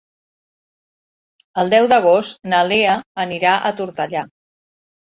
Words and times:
El 1.65 1.69
deu 1.75 1.91
d'agost 1.93 2.51
na 2.55 2.65
Lea 2.73 2.99
anirà 3.27 3.57
a 3.71 3.79
Tortellà. 3.83 4.27